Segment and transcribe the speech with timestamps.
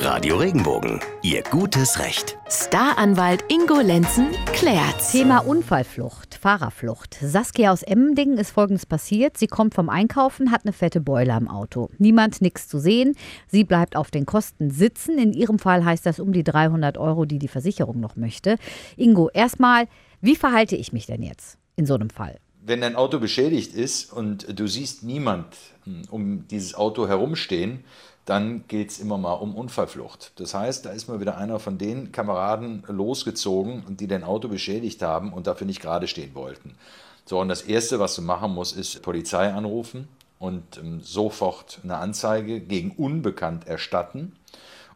[0.00, 2.38] Radio Regenbogen, Ihr gutes Recht.
[2.48, 5.10] Staranwalt Ingo Lenzen klärt's.
[5.10, 7.18] Thema Unfallflucht, Fahrerflucht.
[7.20, 9.36] Saskia aus Emmendingen ist folgendes passiert.
[9.36, 11.90] Sie kommt vom Einkaufen, hat eine fette Beule am Auto.
[11.98, 13.16] Niemand, nichts zu sehen.
[13.48, 15.18] Sie bleibt auf den Kosten sitzen.
[15.18, 18.56] In ihrem Fall heißt das um die 300 Euro, die die Versicherung noch möchte.
[18.96, 19.88] Ingo, erstmal,
[20.20, 22.38] wie verhalte ich mich denn jetzt in so einem Fall?
[22.64, 27.84] Wenn dein Auto beschädigt ist und du siehst niemand hm, um dieses Auto herumstehen,
[28.28, 30.32] dann geht es immer mal um Unfallflucht.
[30.36, 35.00] Das heißt, da ist mal wieder einer von den Kameraden losgezogen, die dein Auto beschädigt
[35.00, 36.74] haben und dafür nicht gerade stehen wollten.
[37.24, 41.96] So, und das Erste, was du machen musst, ist Polizei anrufen und ähm, sofort eine
[41.96, 44.32] Anzeige gegen Unbekannt erstatten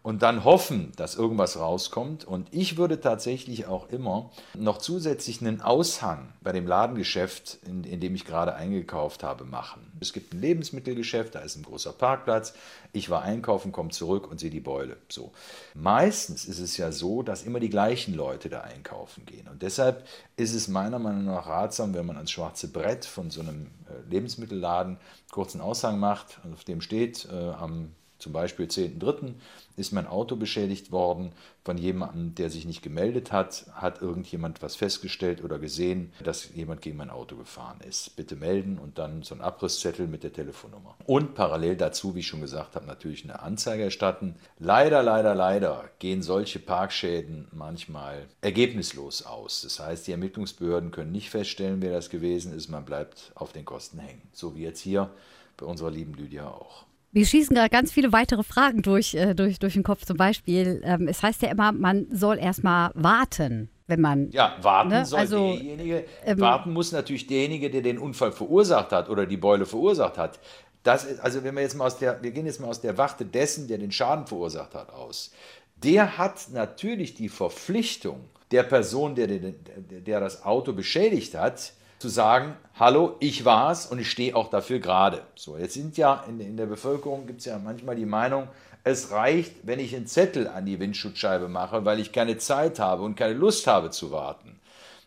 [0.02, 2.24] und dann hoffen, dass irgendwas rauskommt.
[2.24, 8.00] Und ich würde tatsächlich auch immer noch zusätzlich einen Aushang bei dem Ladengeschäft, in, in,
[8.00, 9.92] dem ich gerade eingekauft habe, machen.
[10.00, 12.54] Es gibt ein Lebensmittelgeschäft, da ist ein großer Parkplatz.
[12.92, 14.96] Ich war einkaufen, komme zurück und sehe die Beule.
[15.08, 15.32] So.
[15.74, 19.46] Meistens ist es ja so, dass immer die gleichen Leute da einkaufen gehen.
[19.46, 20.04] Und deshalb
[20.36, 24.10] ist es meiner Meinung nach ratsam, wenn man ans schwarze Brett von so einem äh,
[24.10, 24.98] Lebensmittelladen
[25.30, 29.34] kurzen Aushang macht, auf dem steht äh, am zum Beispiel 10.3.
[29.76, 31.32] ist mein Auto beschädigt worden
[31.64, 33.66] von jemandem, der sich nicht gemeldet hat.
[33.72, 38.14] Hat irgendjemand was festgestellt oder gesehen, dass jemand gegen mein Auto gefahren ist?
[38.14, 40.94] Bitte melden und dann so ein Abrisszettel mit der Telefonnummer.
[41.04, 44.36] Und parallel dazu, wie ich schon gesagt habe, natürlich eine Anzeige erstatten.
[44.60, 49.62] Leider, leider, leider gehen solche Parkschäden manchmal ergebnislos aus.
[49.62, 52.68] Das heißt, die Ermittlungsbehörden können nicht feststellen, wer das gewesen ist.
[52.68, 54.22] Man bleibt auf den Kosten hängen.
[54.32, 55.10] So wie jetzt hier
[55.56, 56.84] bei unserer lieben Lydia auch.
[57.14, 60.06] Wir schießen gerade ganz viele weitere Fragen durch, äh, durch, durch den Kopf.
[60.06, 64.30] Zum Beispiel, ähm, es heißt ja immer, man soll erstmal warten, wenn man.
[64.30, 65.04] Ja, warten ne?
[65.04, 66.04] soll also, derjenige.
[66.24, 70.40] Ähm, warten muss natürlich derjenige, der den Unfall verursacht hat oder die Beule verursacht hat.
[70.84, 72.96] Das ist, also wenn wir jetzt mal aus der, wir gehen jetzt mal aus der
[72.96, 75.32] Warte dessen, der den Schaden verursacht hat, aus.
[75.76, 78.20] Der hat natürlich die Verpflichtung
[78.52, 79.52] der Person, der, der,
[80.00, 84.80] der das Auto beschädigt hat, zu sagen, hallo, ich war's und ich stehe auch dafür
[84.80, 85.22] gerade.
[85.36, 88.48] So, jetzt sind ja in, in der Bevölkerung gibt es ja manchmal die Meinung,
[88.82, 93.04] es reicht, wenn ich einen Zettel an die Windschutzscheibe mache, weil ich keine Zeit habe
[93.04, 94.58] und keine Lust habe zu warten.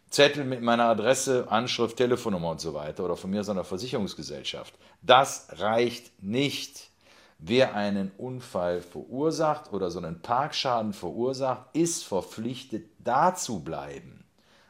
[0.10, 4.74] Zettel mit meiner Adresse, Anschrift, Telefonnummer und so weiter oder von mir so einer Versicherungsgesellschaft.
[5.02, 6.92] Das reicht nicht.
[7.40, 14.25] Wer einen Unfall verursacht oder so einen Parkschaden verursacht, ist verpflichtet, da zu bleiben.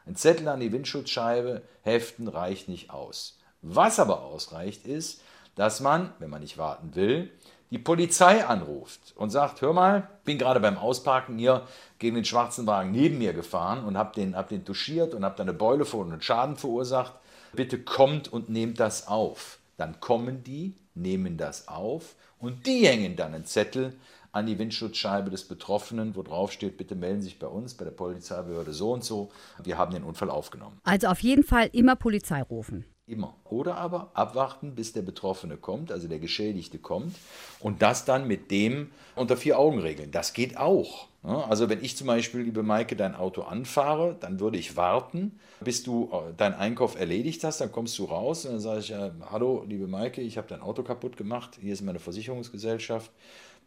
[0.06, 3.38] Ein Zettel an die Windschutzscheibe heften reicht nicht aus.
[3.62, 5.20] Was aber ausreicht, ist,
[5.56, 7.30] dass man, wenn man nicht warten will,
[7.70, 11.66] die Polizei anruft und sagt, hör mal, bin gerade beim Ausparken hier
[11.98, 15.36] gegen den schwarzen Wagen neben mir gefahren und habe den, hab den touchiert und habe
[15.36, 17.14] da eine Beule vor und einen Schaden verursacht.
[17.52, 19.58] Bitte kommt und nehmt das auf.
[19.76, 23.96] Dann kommen die, nehmen das auf und die hängen dann einen Zettel
[24.32, 27.92] an die Windschutzscheibe des Betroffenen, wo drauf steht, bitte melden sich bei uns, bei der
[27.92, 29.30] Polizeibehörde so und so.
[29.62, 30.78] Wir haben den Unfall aufgenommen.
[30.84, 32.84] Also auf jeden Fall immer Polizei rufen.
[33.08, 33.36] Immer.
[33.44, 37.14] Oder aber abwarten, bis der Betroffene kommt, also der Geschädigte kommt.
[37.60, 40.10] Und das dann mit dem unter vier Augen regeln.
[40.10, 41.06] Das geht auch.
[41.22, 45.82] Also wenn ich zum Beispiel, liebe Maike, dein Auto anfahre, dann würde ich warten, bis
[45.82, 47.60] du äh, deinen Einkauf erledigt hast.
[47.60, 48.92] Dann kommst du raus und dann sage ich,
[49.30, 51.58] hallo, liebe Maike, ich habe dein Auto kaputt gemacht.
[51.60, 53.10] Hier ist meine Versicherungsgesellschaft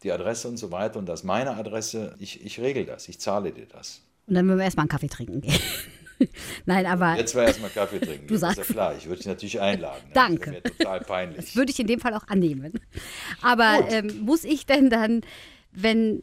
[0.03, 2.15] die Adresse und so weiter und das ist meine Adresse.
[2.19, 4.01] Ich, ich regel das, ich zahle dir das.
[4.27, 5.59] Und dann müssen wir erstmal einen Kaffee trinken gehen.
[6.65, 7.15] Nein, aber.
[7.15, 8.27] Jetzt war erstmal Kaffee trinken.
[8.27, 8.59] Du sagst.
[8.59, 10.03] Ist ja klar, ich würde dich natürlich einladen.
[10.13, 10.61] Danke.
[10.61, 11.37] Das total peinlich.
[11.37, 12.79] Das würde ich in dem Fall auch annehmen.
[13.41, 15.21] Aber ähm, muss ich denn dann,
[15.71, 16.21] wenn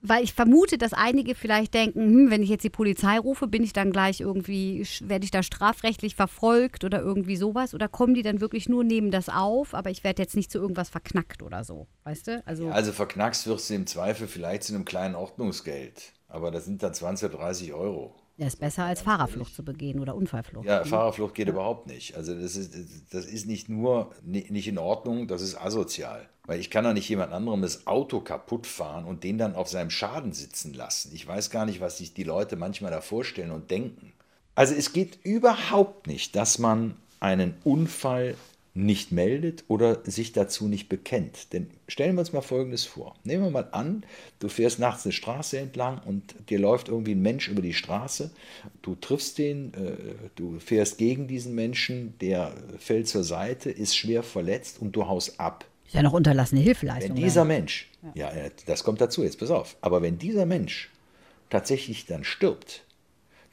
[0.00, 3.64] weil ich vermute, dass einige vielleicht denken, hm, wenn ich jetzt die Polizei rufe, bin
[3.64, 7.74] ich dann gleich irgendwie, werde ich da strafrechtlich verfolgt oder irgendwie sowas?
[7.74, 10.58] Oder kommen die dann wirklich nur, nehmen das auf, aber ich werde jetzt nicht zu
[10.58, 12.42] irgendwas verknackt oder so, weißt du?
[12.46, 16.64] Also, ja, also verknackst wirst du im Zweifel vielleicht zu einem kleinen Ordnungsgeld, aber das
[16.64, 18.14] sind dann 20, 30 Euro.
[18.38, 20.64] Ja, ist besser als Fahrerflucht zu begehen oder Unfallflucht.
[20.64, 21.52] Ja, Fahrerflucht geht ja.
[21.52, 22.16] überhaupt nicht.
[22.16, 22.72] Also das ist,
[23.12, 26.28] das ist nicht nur nicht in Ordnung, das ist asozial.
[26.46, 29.68] Weil ich kann doch nicht jemand anderem das Auto kaputt fahren und den dann auf
[29.68, 31.10] seinem Schaden sitzen lassen.
[31.12, 34.12] Ich weiß gar nicht, was sich die Leute manchmal da vorstellen und denken.
[34.54, 38.36] Also es geht überhaupt nicht, dass man einen Unfall
[38.74, 41.52] nicht meldet oder sich dazu nicht bekennt.
[41.52, 43.14] Denn stellen wir uns mal Folgendes vor.
[43.24, 44.04] Nehmen wir mal an,
[44.38, 48.30] du fährst nachts eine Straße entlang und dir läuft irgendwie ein Mensch über die Straße.
[48.82, 49.96] Du triffst den, äh,
[50.36, 55.40] du fährst gegen diesen Menschen, der fällt zur Seite, ist schwer verletzt und du haust
[55.40, 55.64] ab.
[55.86, 57.16] Ist ja noch unterlassene Hilfeleistung.
[57.16, 58.32] Wenn dieser Mensch, ja.
[58.32, 60.90] ja, das kommt dazu, jetzt pass auf, aber wenn dieser Mensch
[61.50, 62.84] tatsächlich dann stirbt,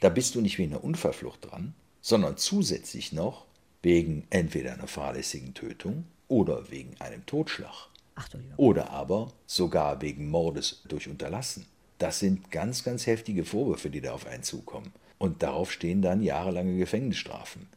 [0.01, 3.45] da bist du nicht wie in einer Unfallflucht dran, sondern zusätzlich noch
[3.85, 7.89] wegen entweder einer fahrlässigen Tötung oder wegen einem Totschlag.
[8.15, 8.27] Ach.
[8.57, 11.67] Oder aber sogar wegen Mordes durch Unterlassen.
[11.99, 14.91] Das sind ganz, ganz heftige Vorwürfe, die da auf einen zukommen.
[15.19, 17.67] Und darauf stehen dann jahrelange Gefängnisstrafen.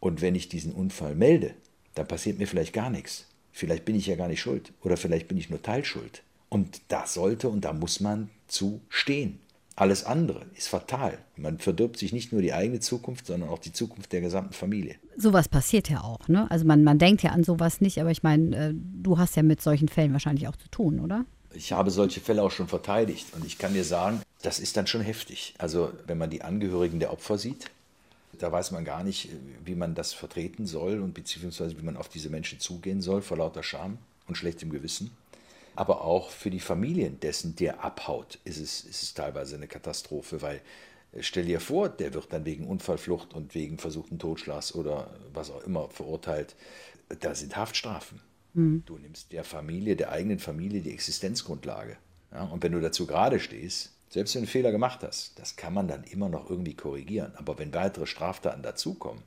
[0.00, 1.52] Und wenn ich diesen Unfall melde,
[1.94, 3.26] dann passiert mir vielleicht gar nichts.
[3.52, 6.22] Vielleicht bin ich ja gar nicht schuld oder vielleicht bin ich nur Teilschuld.
[6.48, 9.40] Und da sollte und da muss man zu stehen.
[9.76, 11.18] Alles andere ist fatal.
[11.36, 14.96] Man verdirbt sich nicht nur die eigene Zukunft, sondern auch die Zukunft der gesamten Familie.
[15.16, 16.50] Sowas passiert ja auch, ne?
[16.50, 19.42] Also man, man denkt ja an sowas nicht, aber ich meine, äh, du hast ja
[19.42, 21.24] mit solchen Fällen wahrscheinlich auch zu tun, oder?
[21.54, 24.86] Ich habe solche Fälle auch schon verteidigt und ich kann dir sagen, das ist dann
[24.86, 25.54] schon heftig.
[25.58, 27.70] Also wenn man die Angehörigen der Opfer sieht,
[28.38, 29.28] da weiß man gar nicht,
[29.64, 33.36] wie man das vertreten soll und beziehungsweise wie man auf diese Menschen zugehen soll vor
[33.36, 35.10] lauter Scham und schlechtem Gewissen.
[35.76, 40.42] Aber auch für die Familien dessen, der abhaut, ist es, ist es teilweise eine Katastrophe,
[40.42, 40.60] weil
[41.12, 45.50] äh, stell dir vor, der wird dann wegen Unfallflucht und wegen versuchten Totschlags oder was
[45.50, 46.56] auch immer verurteilt.
[47.20, 48.20] Da sind Haftstrafen.
[48.54, 48.82] Mhm.
[48.86, 51.96] Du nimmst der Familie, der eigenen Familie die Existenzgrundlage.
[52.32, 55.56] Ja, und wenn du dazu gerade stehst, selbst wenn du einen Fehler gemacht hast, das
[55.56, 57.32] kann man dann immer noch irgendwie korrigieren.
[57.36, 59.22] Aber wenn weitere Straftaten dazukommen,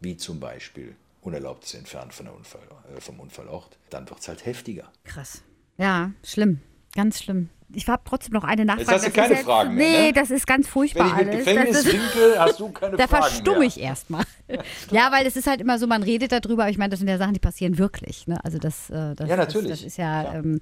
[0.00, 2.62] wie zum Beispiel unerlaubtes Entfernen von Unfall,
[2.94, 4.90] äh, vom Unfallort, dann wird es halt heftiger.
[5.04, 5.42] Krass.
[5.78, 6.60] Ja, schlimm.
[6.94, 7.48] Ganz schlimm.
[7.76, 8.82] Ich habe trotzdem noch eine Nachfrage.
[8.92, 10.12] Jetzt hast du keine jetzt, Fragen mehr, Nee, ne?
[10.12, 11.44] das ist ganz furchtbar Wenn ich mit alles.
[11.44, 13.68] Gefängnis das ist, winke, hast du keine da Fragen verstumme mehr.
[13.68, 14.24] ich erstmal.
[14.92, 17.08] Ja, weil es ist halt immer so, man redet darüber, aber ich meine, das sind
[17.08, 18.28] ja Sachen, die passieren wirklich.
[18.28, 18.38] Ne?
[18.44, 19.70] Also das, äh, das, Ja, natürlich.
[19.70, 20.34] Das, das ist ja, Klar.
[20.36, 20.60] ähm,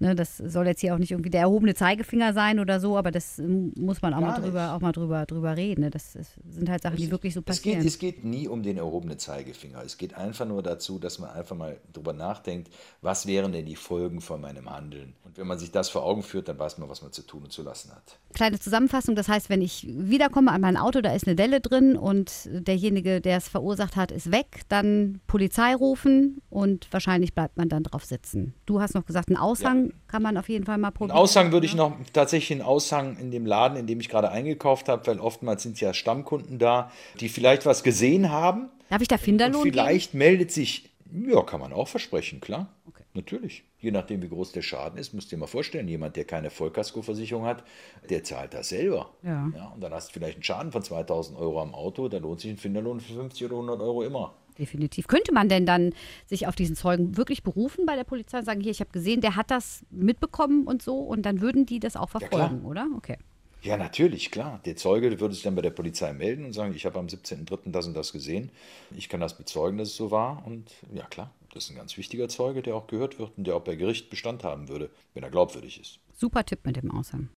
[0.00, 3.10] ne, das soll jetzt hier auch nicht irgendwie der erhobene Zeigefinger sein oder so, aber
[3.10, 4.72] das ähm, muss man auch Gar mal drüber, nicht.
[4.72, 5.82] auch mal drüber, drüber reden.
[5.82, 5.90] Ne?
[5.90, 7.86] Das sind halt Sachen, die wirklich so Es geht, passieren.
[7.86, 9.82] es geht nie um den erhobenen Zeigefinger.
[9.84, 12.70] Es geht einfach nur dazu, dass man einfach mal drüber nachdenkt,
[13.02, 15.14] was wären denn die Folgen von meinem Handeln.
[15.24, 17.44] Und wenn man sich das vor Augen führt, dann weiß man, was man zu tun
[17.44, 18.18] und zu lassen hat.
[18.34, 21.96] Kleine Zusammenfassung, das heißt, wenn ich wiederkomme an mein Auto, da ist eine Delle drin
[21.96, 27.68] und derjenige, der es verursacht hat, ist weg, dann Polizei rufen und wahrscheinlich bleibt man
[27.68, 28.54] dann drauf sitzen.
[28.66, 31.16] Du hast noch gesagt, einen Aushang kann man auf jeden Fall mal Einen probieren.
[31.16, 34.88] Aushang würde ich noch, tatsächlich einen Aushang in dem Laden, in dem ich gerade eingekauft
[34.88, 36.90] habe, weil oftmals sind ja Stammkunden da,
[37.20, 38.68] die vielleicht was gesehen haben.
[38.90, 39.74] Darf ich da Und Finderlohn geben?
[39.74, 42.68] vielleicht meldet sich, ja, kann man auch versprechen, klar.
[43.14, 43.64] Natürlich.
[43.80, 46.50] Je nachdem, wie groß der Schaden ist, musst du dir mal vorstellen, jemand, der keine
[46.50, 47.64] Vollkaskoversicherung hat,
[48.10, 49.10] der zahlt das selber.
[49.22, 49.72] Ja.
[49.74, 52.50] und dann hast du vielleicht einen Schaden von 2000 Euro am Auto, da lohnt sich
[52.50, 54.34] ein Finderlohn für 50 oder 100 Euro immer.
[54.58, 55.06] Definitiv.
[55.06, 55.92] Könnte man denn dann
[56.26, 59.20] sich auf diesen Zeugen wirklich berufen bei der Polizei und sagen, hier, ich habe gesehen,
[59.20, 62.86] der hat das mitbekommen und so und dann würden die das auch verfolgen, oder?
[62.96, 63.16] Okay.
[63.62, 64.60] Ja, natürlich, klar.
[64.64, 67.72] Der Zeuge würde sich dann bei der Polizei melden und sagen, ich habe am 17.03.
[67.72, 68.50] das und das gesehen.
[68.96, 70.46] Ich kann das bezeugen, dass es so war.
[70.46, 73.56] Und ja, klar, das ist ein ganz wichtiger Zeuge, der auch gehört wird und der
[73.56, 75.98] auch bei Gericht Bestand haben würde, wenn er glaubwürdig ist.
[76.14, 77.26] Super Tipp mit dem Aushang.